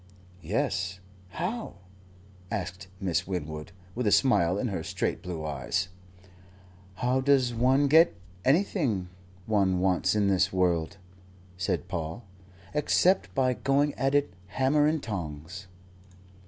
"Yes, 0.41 0.99
how?" 1.29 1.75
asked 2.49 2.87
Miss 2.99 3.27
Winwood, 3.27 3.71
with 3.93 4.07
a 4.07 4.11
smile 4.11 4.57
in 4.57 4.69
her 4.69 4.81
straight 4.81 5.21
blue 5.21 5.45
eyes. 5.45 5.89
"How 6.95 7.21
does 7.21 7.53
one 7.53 7.87
get 7.87 8.15
anything 8.43 9.09
one 9.45 9.77
wants 9.79 10.15
in 10.15 10.27
this 10.27 10.51
world," 10.51 10.97
said 11.55 11.87
Paul, 11.87 12.23
"except 12.73 13.31
by 13.35 13.53
going 13.53 13.93
at 13.93 14.15
it, 14.15 14.33
hammer 14.47 14.87
and 14.87 15.03
tongs?" 15.03 15.67